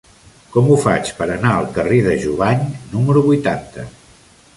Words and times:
Com 0.53 0.69
ho 0.69 0.77
faig 0.85 1.11
per 1.19 1.27
anar 1.35 1.51
al 1.57 1.67
carrer 1.75 1.99
de 2.07 2.15
Jubany 2.23 2.65
número 2.95 3.23
vuitanta? 3.27 3.85